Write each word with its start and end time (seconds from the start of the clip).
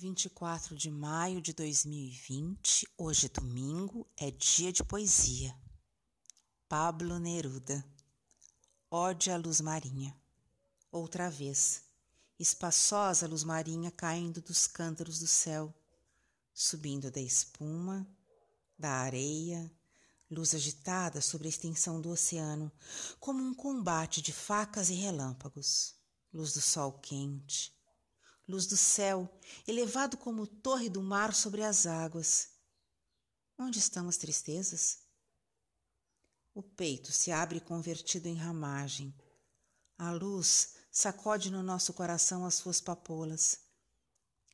24 0.00 0.76
de 0.76 0.92
maio 0.92 1.40
de 1.42 1.52
2020, 1.52 2.86
hoje 2.96 3.28
domingo, 3.28 4.08
é 4.16 4.30
dia 4.30 4.72
de 4.72 4.84
poesia. 4.84 5.52
Pablo 6.68 7.18
Neruda. 7.18 7.84
Ode 8.88 9.28
a 9.28 9.36
luz 9.36 9.60
marinha. 9.60 10.16
Outra 10.92 11.28
vez, 11.28 11.82
espaçosa 12.38 13.26
luz 13.26 13.42
marinha 13.42 13.90
caindo 13.90 14.40
dos 14.40 14.68
cântaros 14.68 15.18
do 15.18 15.26
céu, 15.26 15.74
subindo 16.54 17.10
da 17.10 17.20
espuma, 17.20 18.08
da 18.78 18.92
areia, 18.92 19.68
luz 20.30 20.54
agitada 20.54 21.20
sobre 21.20 21.48
a 21.48 21.50
extensão 21.50 22.00
do 22.00 22.10
oceano, 22.10 22.70
como 23.18 23.42
um 23.42 23.52
combate 23.52 24.22
de 24.22 24.32
facas 24.32 24.90
e 24.90 24.94
relâmpagos, 24.94 25.96
luz 26.32 26.52
do 26.52 26.60
sol 26.60 26.92
quente 26.92 27.76
luz 28.48 28.66
do 28.66 28.76
céu, 28.76 29.30
elevado 29.66 30.16
como 30.16 30.46
torre 30.46 30.88
do 30.88 31.02
mar 31.02 31.34
sobre 31.34 31.62
as 31.62 31.86
águas. 31.86 32.48
Onde 33.58 33.78
estão 33.78 34.08
as 34.08 34.16
tristezas? 34.16 35.00
O 36.54 36.62
peito 36.62 37.12
se 37.12 37.30
abre 37.30 37.60
convertido 37.60 38.26
em 38.26 38.34
ramagem. 38.34 39.14
A 39.98 40.10
luz 40.12 40.74
sacode 40.90 41.50
no 41.50 41.62
nosso 41.62 41.92
coração 41.92 42.46
as 42.46 42.54
suas 42.54 42.80
papolas. 42.80 43.60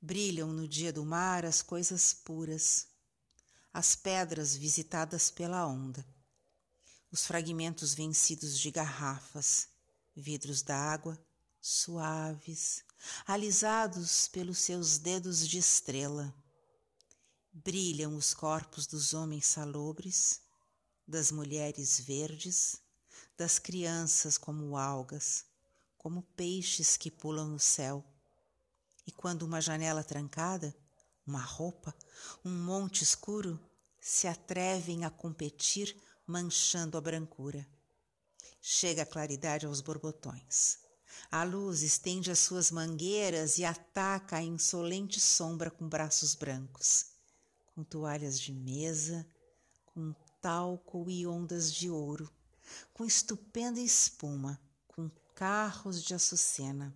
Brilham 0.00 0.52
no 0.52 0.68
dia 0.68 0.92
do 0.92 1.04
mar 1.04 1.44
as 1.44 1.60
coisas 1.60 2.14
puras, 2.14 2.86
as 3.72 3.94
pedras 3.94 4.56
visitadas 4.56 5.30
pela 5.30 5.66
onda, 5.66 6.06
os 7.10 7.26
fragmentos 7.26 7.92
vencidos 7.92 8.58
de 8.58 8.70
garrafas, 8.70 9.68
vidros 10.14 10.62
d'água, 10.62 11.22
suaves, 11.60 12.82
alisados 13.26 14.28
pelos 14.28 14.58
seus 14.58 14.98
dedos 14.98 15.46
de 15.46 15.58
estrela. 15.58 16.34
Brilham 17.52 18.16
os 18.16 18.32
corpos 18.32 18.86
dos 18.86 19.12
homens 19.12 19.46
salobres, 19.46 20.40
das 21.06 21.30
mulheres 21.30 22.00
verdes, 22.00 22.80
das 23.36 23.58
crianças 23.58 24.38
como 24.38 24.76
algas, 24.76 25.44
como 25.98 26.22
peixes 26.22 26.96
que 26.96 27.10
pulam 27.10 27.48
no 27.48 27.58
céu. 27.58 28.04
E 29.06 29.12
quando 29.12 29.42
uma 29.42 29.60
janela 29.60 30.04
trancada, 30.04 30.74
uma 31.26 31.42
roupa, 31.42 31.94
um 32.44 32.50
monte 32.50 33.02
escuro 33.02 33.60
se 34.00 34.26
atrevem 34.26 35.04
a 35.04 35.10
competir, 35.10 35.94
manchando 36.26 36.96
a 36.96 37.00
brancura. 37.00 37.68
Chega 38.62 39.02
a 39.02 39.06
claridade 39.06 39.66
aos 39.66 39.80
borbotões 39.80 40.78
a 41.30 41.42
luz 41.44 41.82
estende 41.82 42.30
as 42.30 42.38
suas 42.38 42.70
mangueiras 42.70 43.58
e 43.58 43.64
ataca 43.64 44.36
a 44.36 44.42
insolente 44.42 45.20
sombra 45.20 45.70
com 45.70 45.88
braços 45.88 46.34
brancos, 46.34 47.06
com 47.74 47.82
toalhas 47.82 48.38
de 48.38 48.52
mesa, 48.52 49.26
com 49.86 50.14
talco 50.40 51.08
e 51.10 51.26
ondas 51.26 51.72
de 51.72 51.90
ouro, 51.90 52.30
com 52.92 53.04
estupenda 53.04 53.80
espuma, 53.80 54.60
com 54.86 55.10
carros 55.34 56.02
de 56.02 56.14
açucena. 56.14 56.94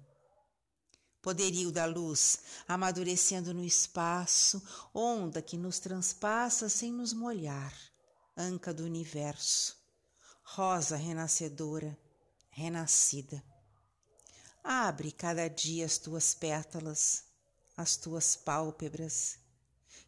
Poderio 1.20 1.72
da 1.72 1.86
luz, 1.86 2.40
amadurecendo 2.68 3.54
no 3.54 3.64
espaço, 3.64 4.62
onda 4.92 5.40
que 5.40 5.56
nos 5.56 5.78
transpassa 5.78 6.68
sem 6.68 6.92
nos 6.92 7.12
molhar, 7.12 7.74
anca 8.36 8.74
do 8.74 8.84
universo, 8.84 9.76
rosa 10.42 10.96
renascedora, 10.96 11.98
renascida. 12.50 13.42
Abre 14.66 15.12
cada 15.12 15.46
dia 15.46 15.84
as 15.84 15.98
tuas 15.98 16.34
pétalas, 16.34 17.24
as 17.76 17.98
tuas 17.98 18.34
pálpebras, 18.34 19.38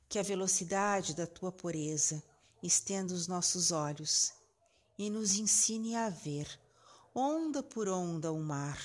que 0.08 0.18
a 0.18 0.22
velocidade 0.22 1.14
da 1.14 1.26
tua 1.26 1.52
pureza 1.52 2.22
estenda 2.62 3.12
os 3.12 3.28
nossos 3.28 3.70
olhos 3.70 4.32
e 4.96 5.10
nos 5.10 5.34
ensine 5.34 5.94
a 5.94 6.08
ver, 6.08 6.48
onda 7.14 7.62
por 7.62 7.86
onda, 7.86 8.32
o 8.32 8.40
mar 8.40 8.80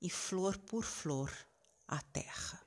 e 0.00 0.08
flor 0.08 0.56
por 0.58 0.84
flor, 0.84 1.32
a 1.88 2.00
terra. 2.00 2.64